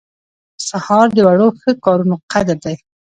سهار 0.67 1.07
د 1.15 1.17
وړو 1.27 1.47
ښه 1.59 1.71
کارونو 1.85 2.15
قدر 2.31 2.57
دی. 2.65 2.75